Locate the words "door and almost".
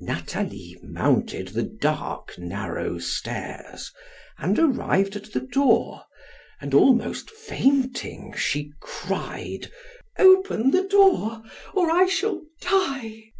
5.40-7.30